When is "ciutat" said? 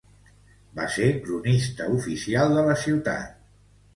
2.87-3.39